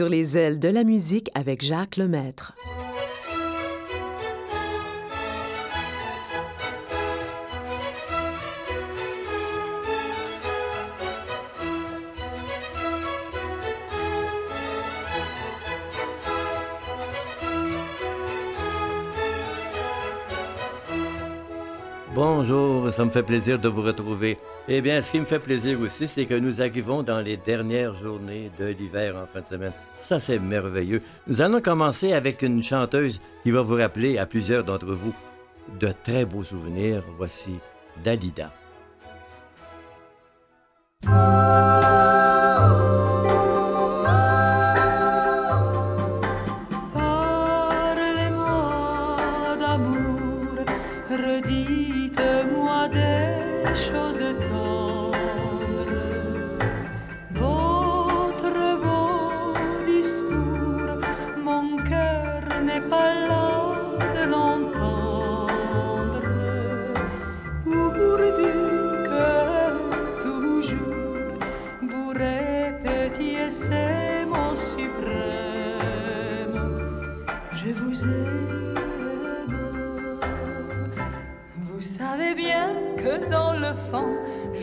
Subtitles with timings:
[0.00, 2.54] Sur les ailes de la musique avec Jacques Lemaître.
[22.50, 24.36] Bonjour, ça me fait plaisir de vous retrouver.
[24.66, 27.94] Eh bien, ce qui me fait plaisir aussi, c'est que nous arrivons dans les dernières
[27.94, 29.72] journées de l'hiver en fin de semaine.
[30.00, 31.00] Ça, c'est merveilleux.
[31.28, 35.14] Nous allons commencer avec une chanteuse qui va vous rappeler à plusieurs d'entre vous
[35.78, 37.04] de très beaux souvenirs.
[37.16, 37.60] Voici
[38.02, 38.50] Dalida.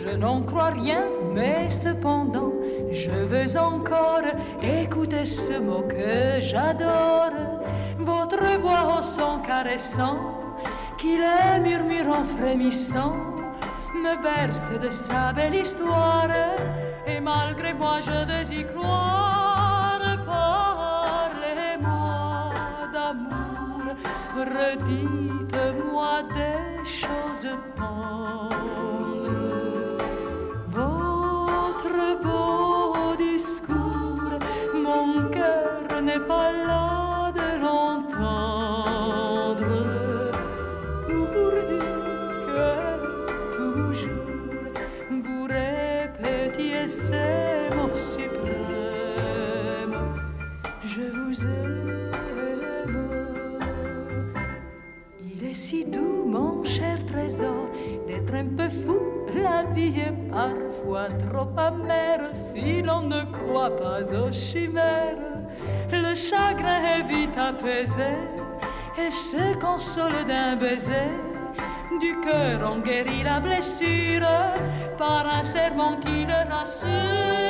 [0.08, 2.54] Je n'en crois rien, mais cependant,
[2.92, 4.22] je veux encore
[4.62, 7.32] écouter ce mot que j'adore.
[8.00, 10.18] Votre voix au son caressant,
[10.98, 13.16] qui le murmure en frémissant,
[13.96, 16.30] me berce de sa belle histoire,
[17.06, 20.00] et malgré moi je veux y croire.
[20.26, 21.74] Parlez-moi
[22.94, 23.96] d'amour,
[24.36, 28.50] redites-moi des choses pas
[55.58, 57.70] si doux, mon cher trésor,
[58.08, 59.00] d'être un peu fou.
[59.36, 60.32] La vie est
[61.30, 65.38] trop amère si l'on ne croit pas aux chimères
[65.92, 68.14] le chagrin est vite apaisé
[68.98, 71.12] et se console d'un baiser.
[72.00, 74.28] Du cœur on guérit la blessure
[74.98, 77.47] par un serment qui le rassure.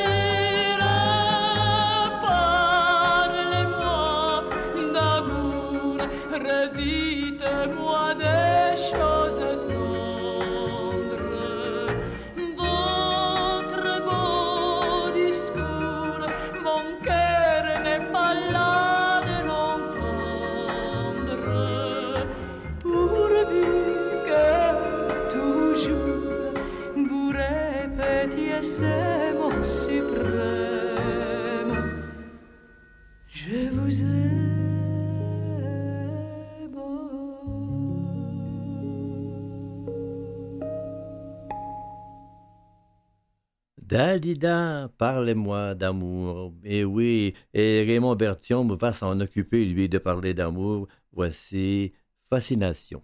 [43.97, 46.53] Dalida, parlez-moi d'amour.
[46.63, 50.87] Et oui, et Raymond Bertion va s'en occuper, lui, de parler d'amour.
[51.11, 51.93] Voici
[52.29, 53.01] Fascination.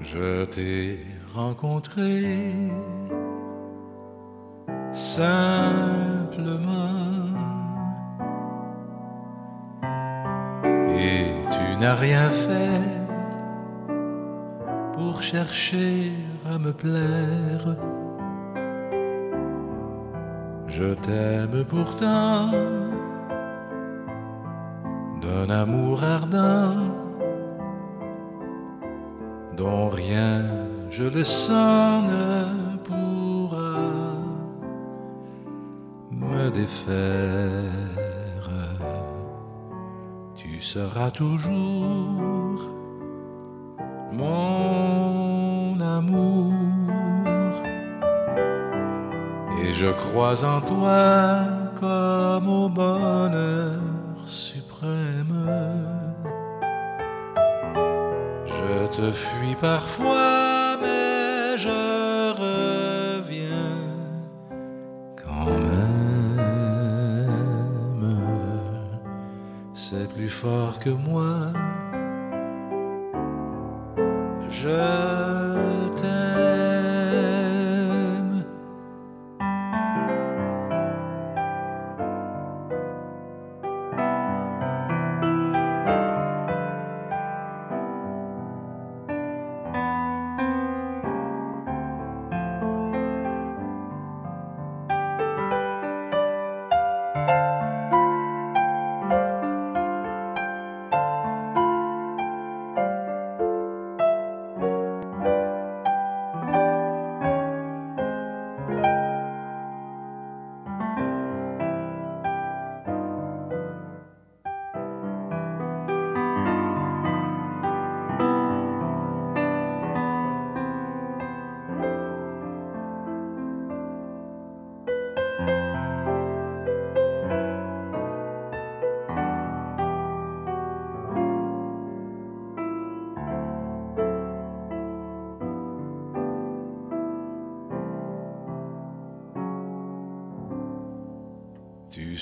[0.00, 0.98] Je t'ai
[1.32, 2.24] rencontré
[4.92, 6.97] simplement
[11.80, 12.98] n'as rien fait
[14.94, 16.12] pour chercher
[16.44, 17.76] à me plaire.
[20.66, 22.50] Je t'aime pourtant
[25.20, 26.76] d'un amour ardent
[29.56, 30.42] dont rien,
[30.90, 33.80] je le sens, ne pourra
[36.10, 37.87] me défaire
[40.58, 42.68] tu seras toujours
[44.12, 46.52] mon amour.
[49.62, 51.57] Et je crois en toi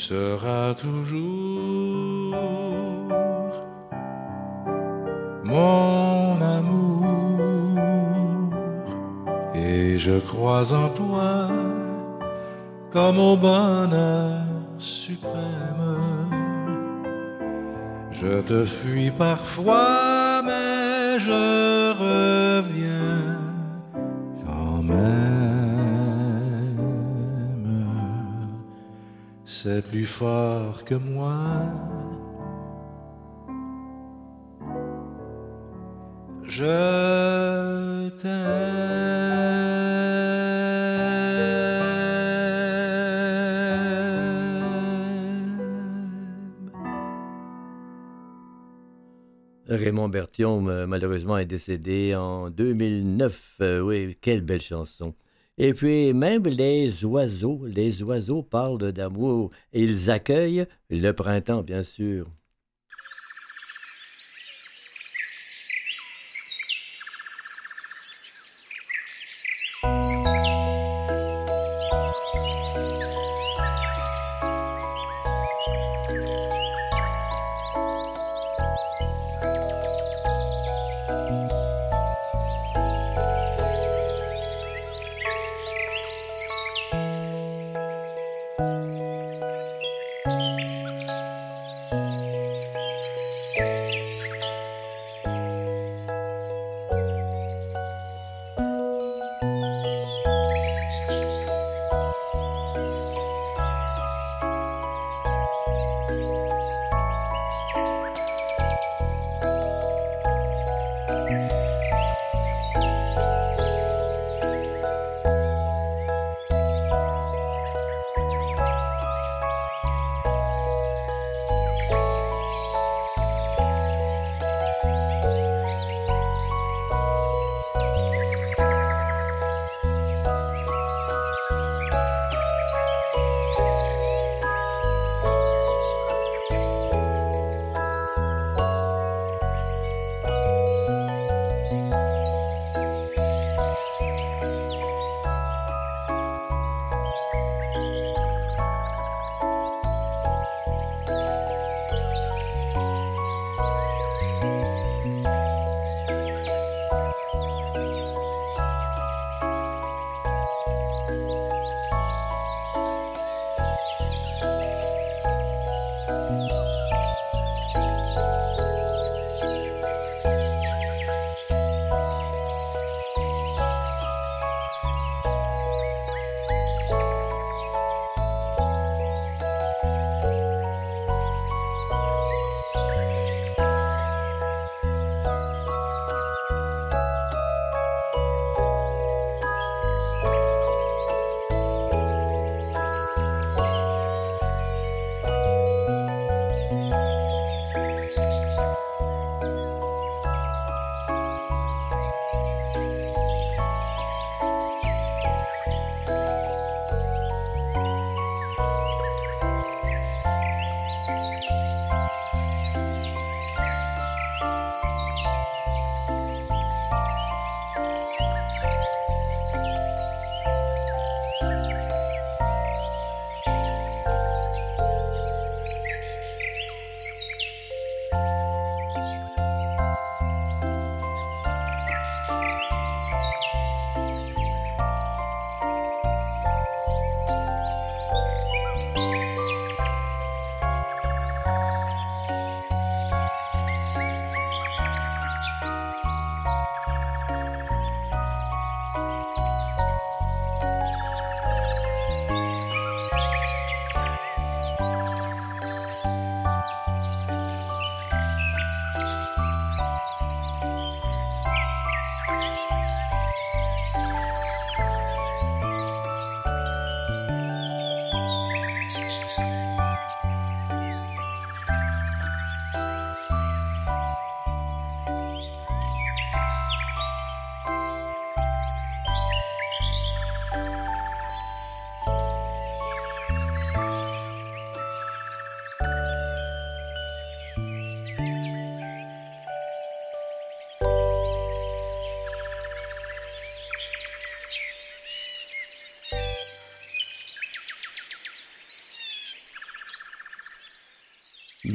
[0.08, 2.36] seras toujours
[5.42, 7.72] mon amour
[9.52, 11.48] et je crois en toi
[12.92, 14.44] comme au bonheur
[14.78, 15.86] suprême.
[18.12, 21.65] Je te fuis parfois, mais je
[29.90, 31.44] plus fort que moi.
[36.44, 39.06] Je t'aime.
[49.68, 53.56] Raymond Berthiaume, malheureusement, est décédé en 2009.
[53.60, 55.14] Euh, oui, quelle belle chanson.
[55.58, 62.30] Et puis, même les oiseaux, les oiseaux parlent d'amour ils accueillent le printemps, bien sûr.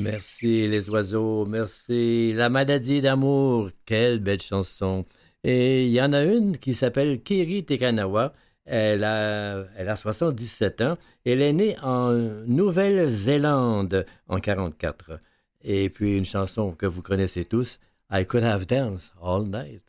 [0.02, 2.34] Merci les oiseaux, merci.
[2.34, 5.06] La maladie d'amour, quelle belle chanson.
[5.44, 8.34] Et il y en a une qui s'appelle Kiri Tekanawa.
[8.66, 10.98] Elle a, elle a 77 ans.
[11.26, 15.20] Elle est née en Nouvelle-Zélande en 44.
[15.64, 17.80] Et puis une chanson que vous connaissez tous,
[18.12, 19.84] I Could Have Danced All Night.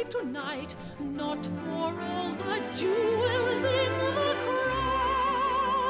[0.00, 0.74] Sleep tonight.
[0.98, 5.84] Not for all the jewels in the crown.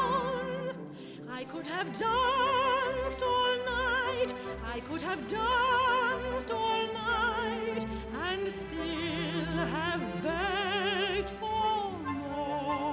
[1.30, 4.34] I could have danced all night.
[4.64, 7.86] I could have danced all night
[8.22, 9.44] and still
[9.76, 12.92] have begged for more.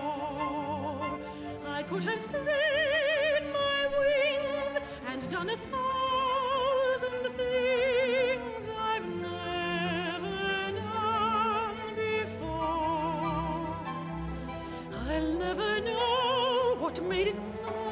[1.65, 9.16] I could have spread my wings and done a thousand things I've
[17.07, 17.86] made it so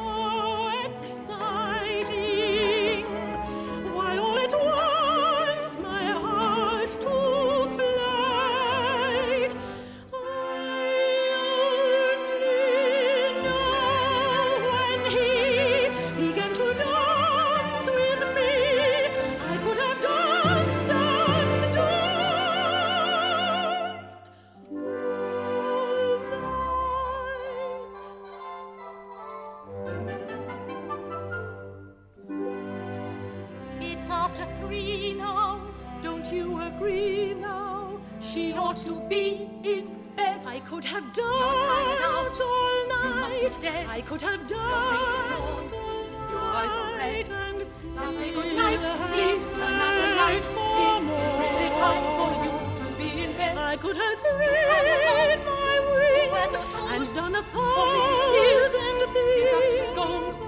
[38.75, 40.41] ought to be in bed.
[40.45, 43.57] I could have danced all night.
[43.89, 48.79] I could have danced all night and still Now say good night,
[49.11, 50.43] please turn out the light.
[50.43, 53.57] for Please, it's really time for you to be in bed.
[53.57, 56.55] I could have spread my wings
[56.91, 60.44] and done a thousand He's up to things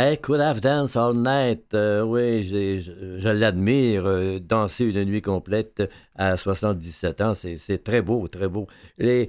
[0.00, 1.74] I could have danced all night.
[1.74, 4.06] Euh, oui, je, l'admire.
[4.06, 5.82] euh, danser une nuit complète
[6.14, 8.68] à 77 ans, c'est très beau, très beau.
[8.98, 9.28] Les,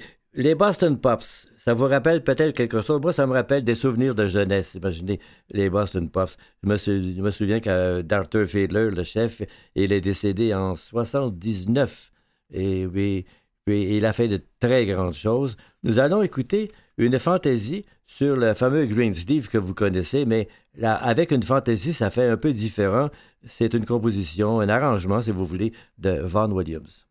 [0.56, 3.02] Boston Pops, ça vous rappelle peut-être quelque chose?
[3.02, 4.76] Moi, ça me rappelle des souvenirs de jeunesse.
[4.76, 6.38] Imaginez les Boston Pops.
[6.64, 9.42] Je me, sou- je souviens que d'Arthur Fiedler, le chef,
[9.74, 12.12] il est décédé en 79.
[12.54, 13.26] Et oui,
[13.68, 15.58] il a fait de très grandes choses.
[15.84, 21.32] Nous allons écouter une fantaisie sur le fameux Greensleeve que vous connaissez, mais là, avec
[21.32, 23.10] une fantaisie, ça fait un peu différent.
[23.46, 27.09] C'est une composition, un arrangement, si vous voulez, de Vaughan Williams.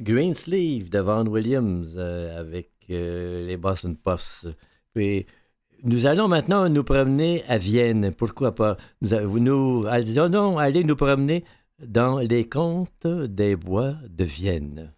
[0.00, 4.46] Greensleeve de Vaughan Williams euh, avec euh, les Boston Pops.
[4.94, 5.26] Puis
[5.84, 8.12] nous allons maintenant nous promener à Vienne.
[8.16, 8.76] Pourquoi pas?
[9.02, 11.44] Nous, nous allons aller nous promener
[11.84, 14.92] dans les contes des bois de Vienne.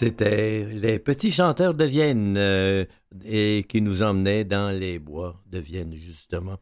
[0.00, 2.86] C'était les petits chanteurs de Vienne euh,
[3.22, 6.56] et qui nous emmenaient dans les bois de Vienne, justement.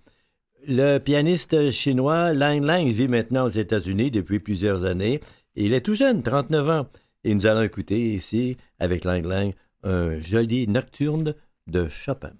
[0.67, 5.21] Le pianiste chinois Lang Lang vit maintenant aux États-Unis depuis plusieurs années.
[5.55, 6.89] Il est tout jeune, 39 ans.
[7.23, 9.53] Et nous allons écouter ici, avec Lang Lang,
[9.85, 11.37] un joli nocturne
[11.69, 12.33] de Chopin.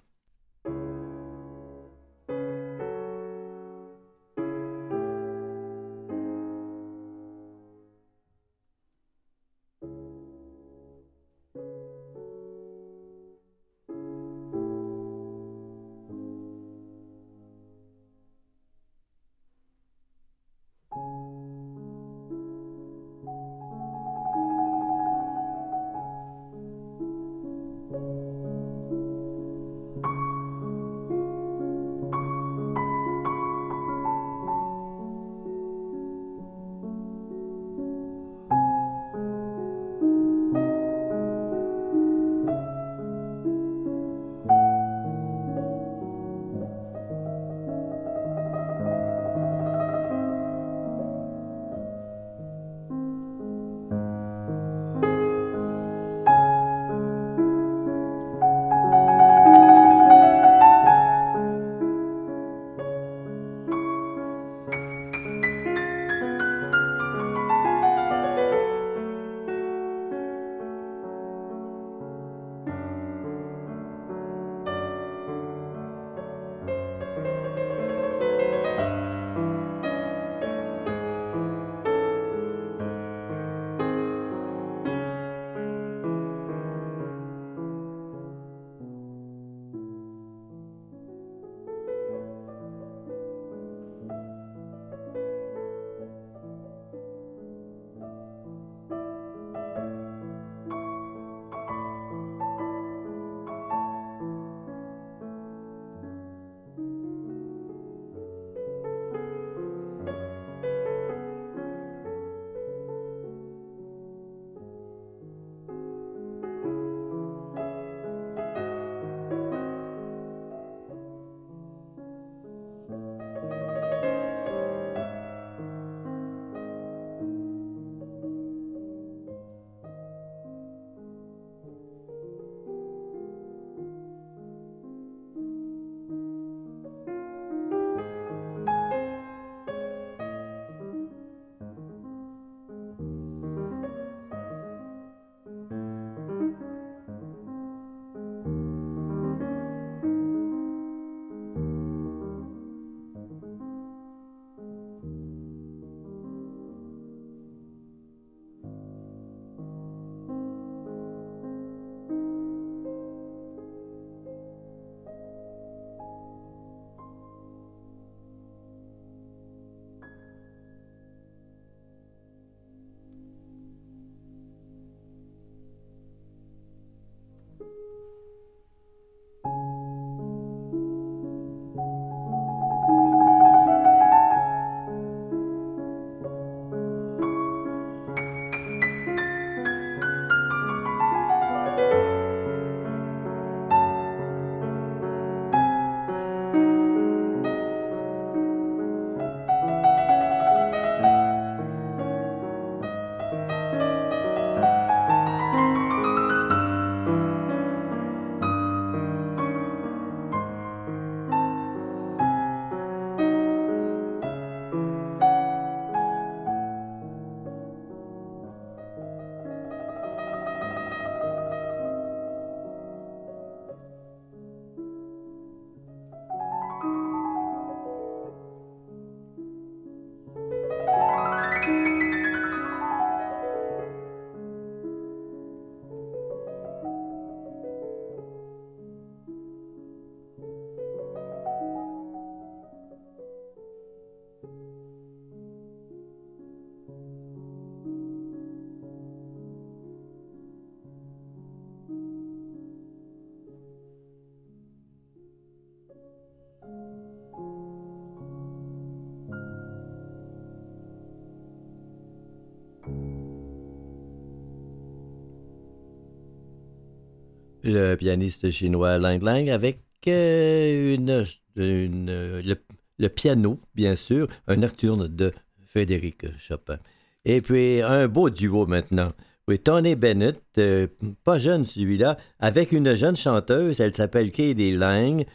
[267.69, 275.33] Le pianiste chinois Lang Lang avec euh, une, le, piano, bien sûr, un nocturne de
[275.65, 276.79] Frédéric Chopin.
[277.25, 279.11] Et puis un beau duo maintenant.
[279.47, 280.87] Oui, Tony Bennett, euh,
[281.23, 285.25] pas jeune celui-là, avec une jeune chanteuse, elle s'appelle Katie Lang.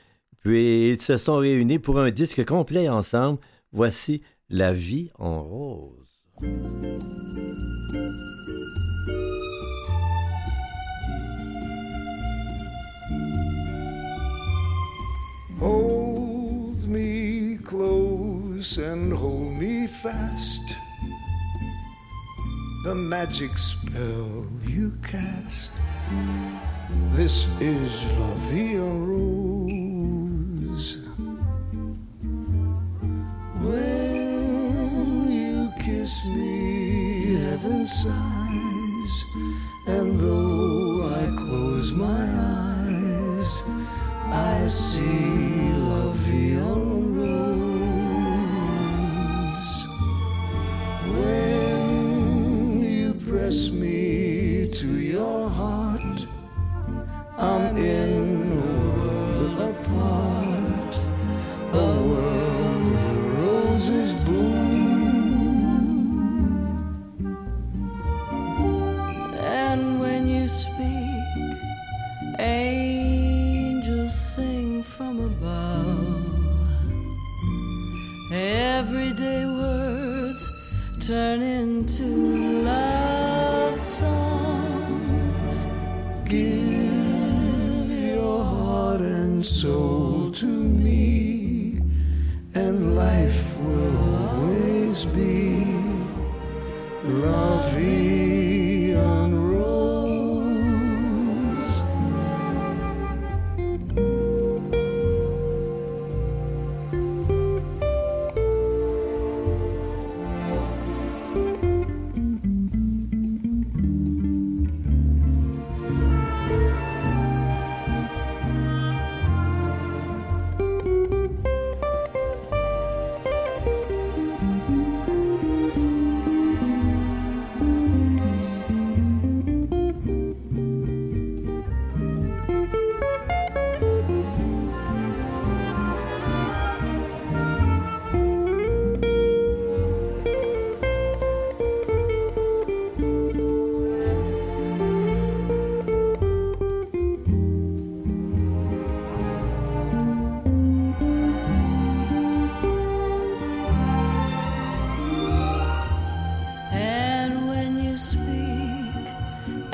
[0.40, 3.40] Puis ils se sont réunis pour un disque complet ensemble.
[3.72, 6.83] Voici La vie en rose.
[15.60, 20.76] Hold me close and hold me fast.
[22.84, 25.72] The magic spell you cast.
[27.12, 30.98] This is La en Rose.
[33.62, 39.24] When you kiss me, heaven sighs,
[39.86, 42.73] and though I close my eyes,
[44.32, 46.83] I see La Vie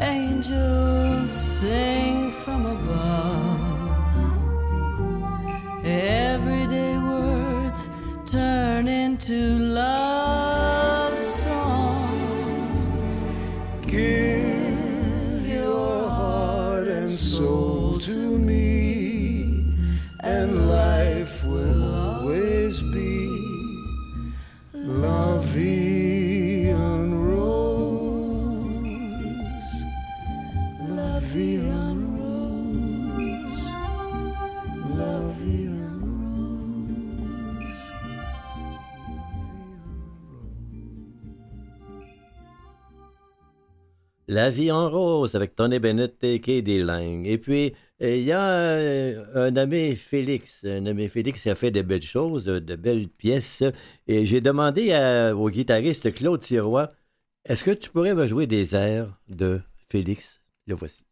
[0.01, 3.49] angels sing from above.
[44.41, 47.26] La vie en rose avec Tony Bennett et Katie Lang.
[47.26, 50.64] Et puis, euh, il y a euh, un nommé Félix.
[50.64, 53.62] Un nommé Félix qui a fait de belles choses, de belles pièces.
[54.07, 54.95] Et j'ai demandé
[55.36, 56.91] au guitariste Claude Sirois
[57.45, 59.61] est-ce que tu pourrais me jouer des airs de
[59.91, 60.41] Félix?
[60.66, 61.09] Le voici.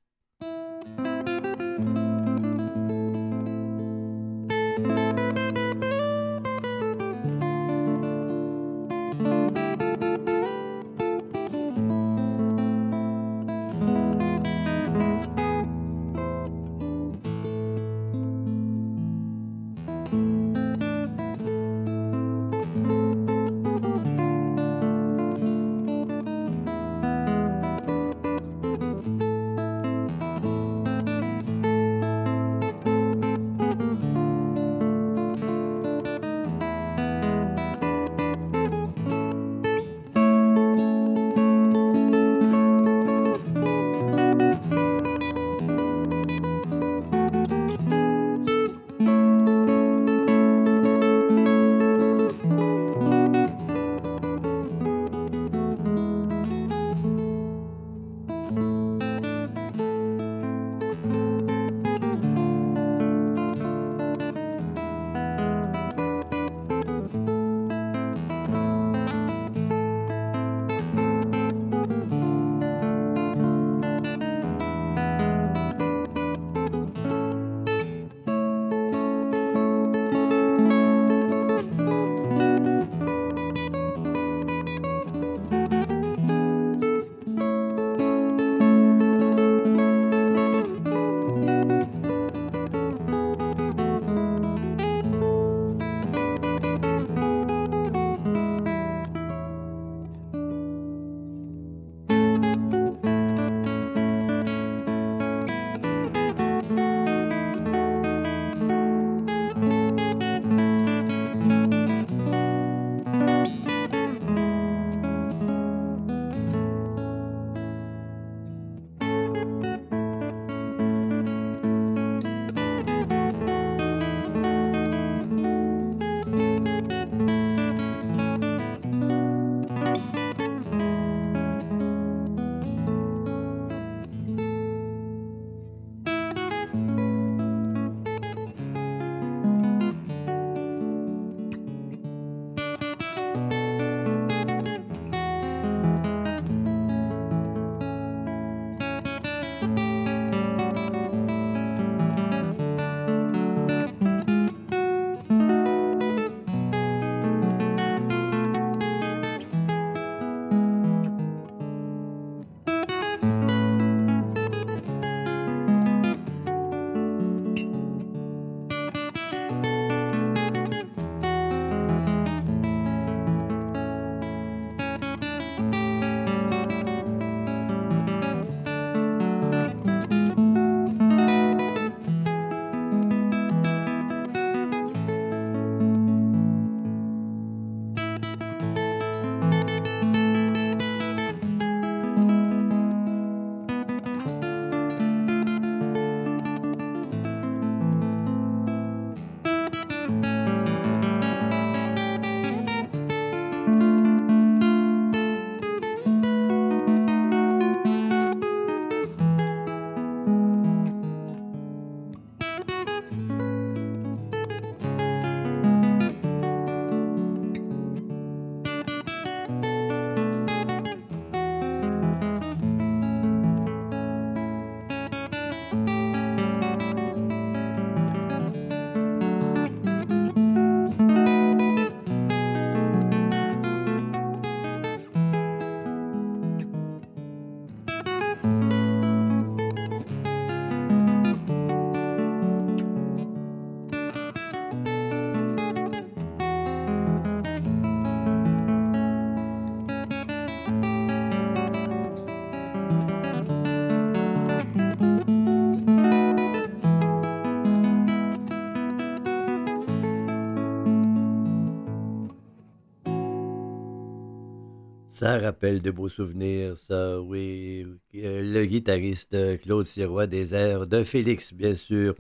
[265.09, 267.87] Ça rappelle de beaux souvenirs, ça, oui.
[268.15, 272.15] Euh, le guitariste Claude Sirois des airs de Félix, bien sûr.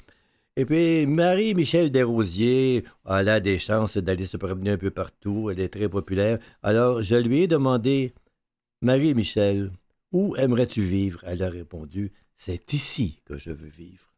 [0.56, 5.60] Et puis, Marie-Michel Desrosiers, elle a des chances d'aller se promener un peu partout, elle
[5.60, 6.38] est très populaire.
[6.62, 8.12] Alors, je lui ai demandé,
[8.82, 9.70] Marie-Michel,
[10.10, 11.20] où aimerais-tu vivre?
[11.24, 14.12] Elle a répondu, c'est ici que je veux vivre.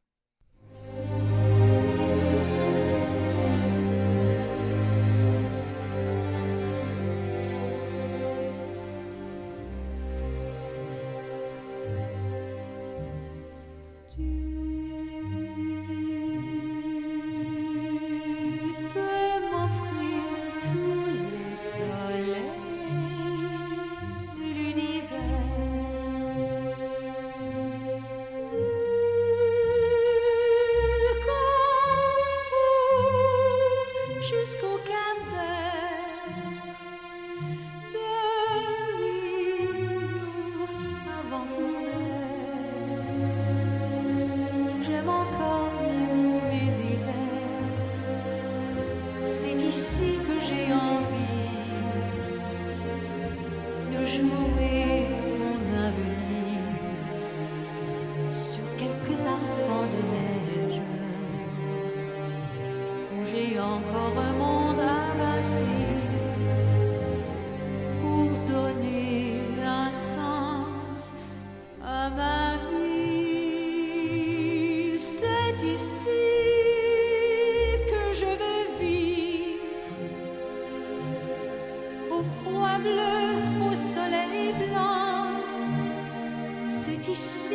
[86.91, 87.55] c'est ici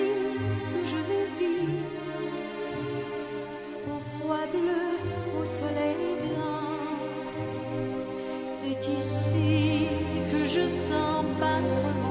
[0.72, 1.84] que je veux vivre,
[3.88, 6.76] au froid bleu, au soleil blanc.
[8.44, 9.88] C'est ici
[10.32, 12.05] que je sens battre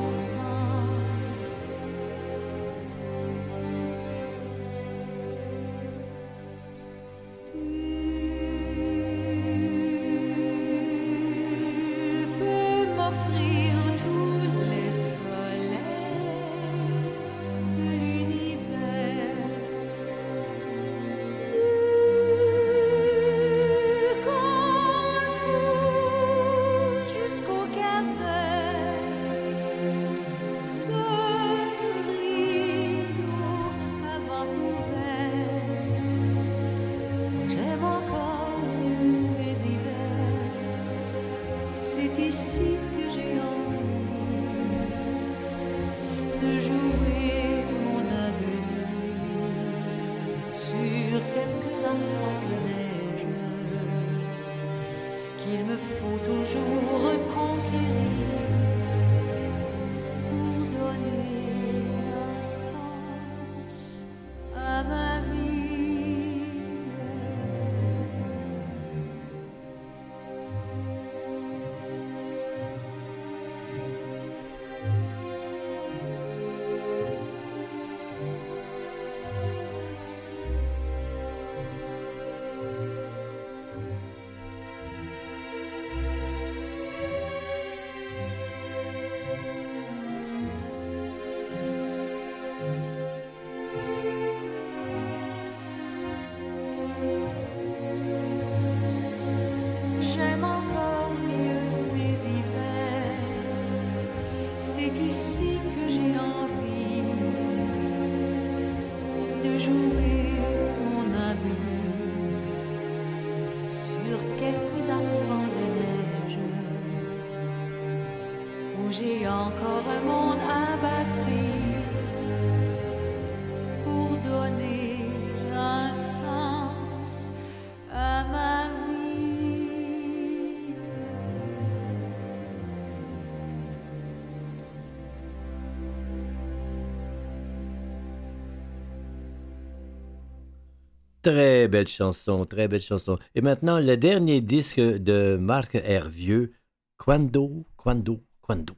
[141.24, 143.18] Très belle chanson, très belle chanson.
[143.34, 146.52] Et maintenant, le dernier disque de Marc Hervieux,
[146.98, 148.74] Quando, Quando, Quando.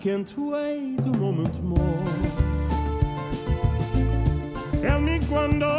[0.00, 1.78] can't wait a moment more.
[4.80, 5.69] Tell me, quando.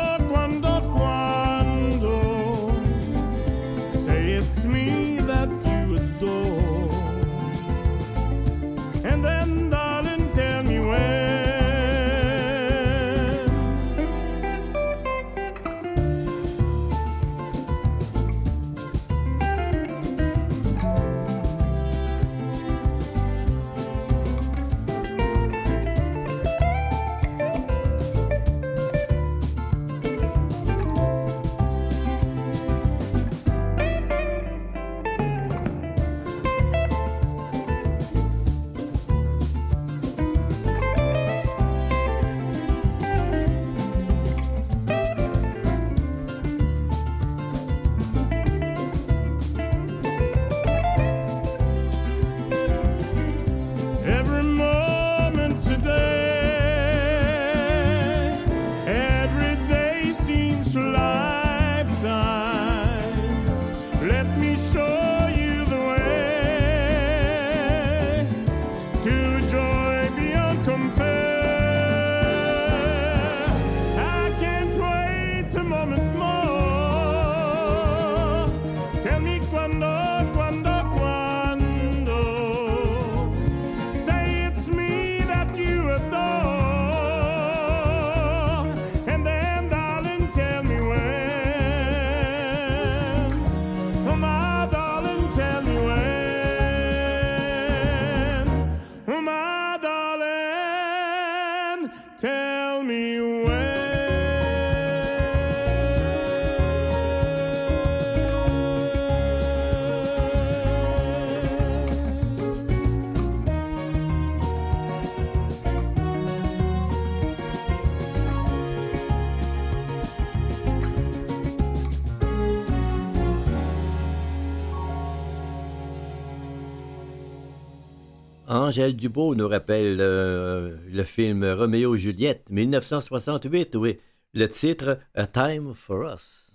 [128.71, 133.99] Angèle Dubois nous rappelle euh, le film Roméo Juliette, 1968, oui.
[134.33, 136.50] Le titre A Time for Us.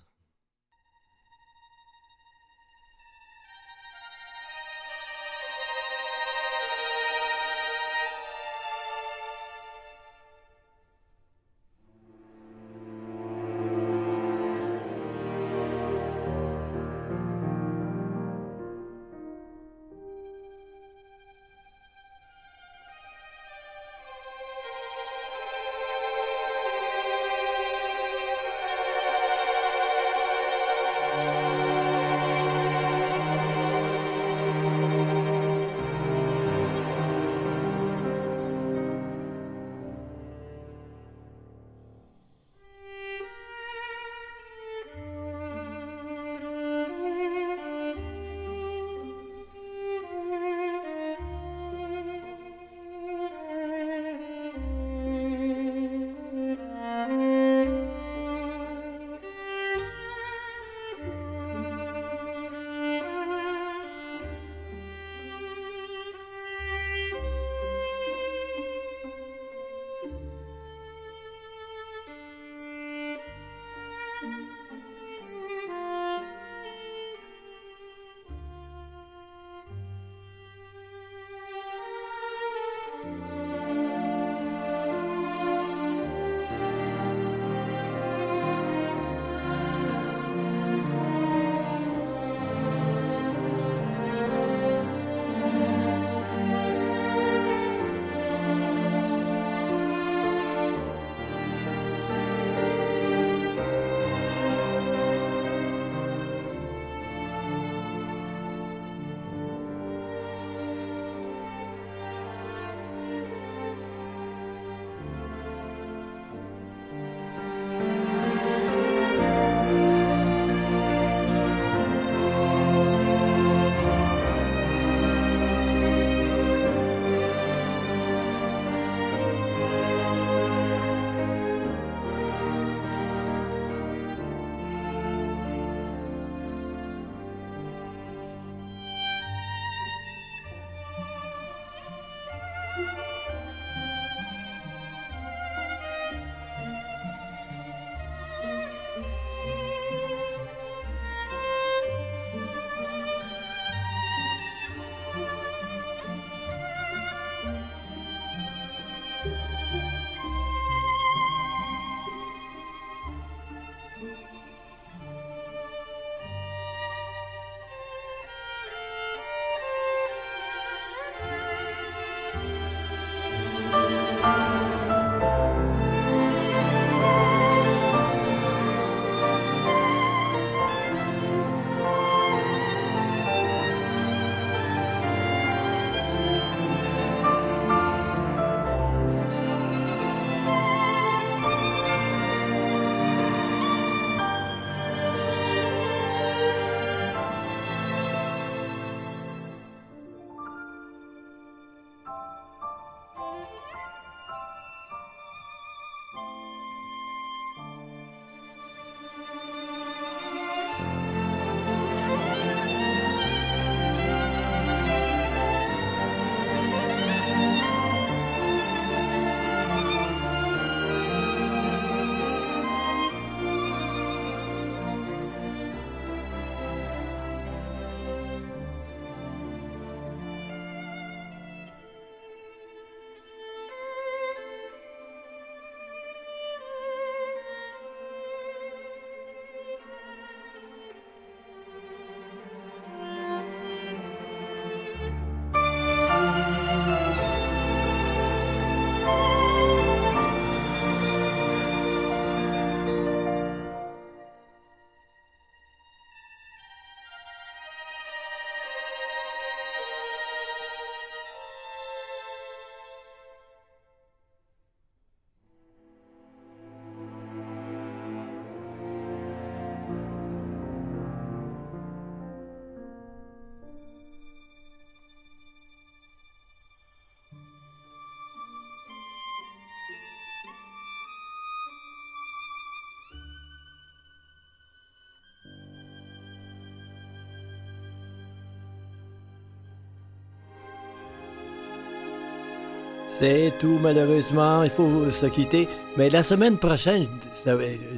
[293.18, 294.62] C'est tout, malheureusement.
[294.62, 295.68] Il faut se quitter.
[295.96, 297.06] Mais la semaine prochaine,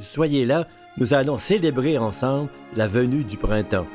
[0.01, 0.65] soyez là.
[0.97, 3.87] Nous allons célébrer ensemble la venue du printemps.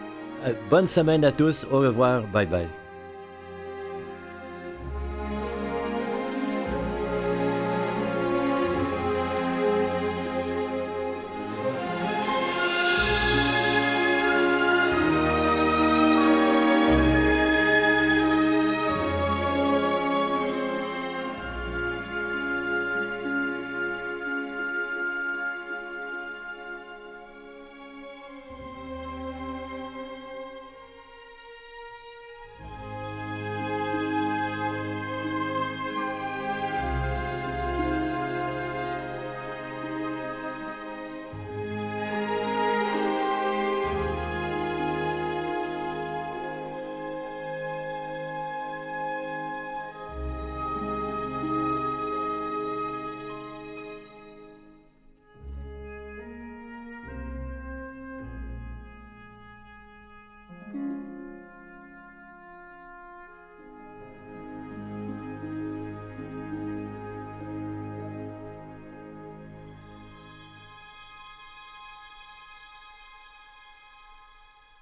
[0.47, 1.66] Euh, bonne semaine à tous.
[1.70, 2.22] Au revoir.
[2.33, 2.84] Bye bye.